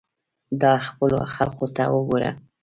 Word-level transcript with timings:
دا 0.61 0.73
خپلو 0.87 1.19
خلقو 1.35 1.65
ته 1.75 1.83
وګوره. 1.95 2.31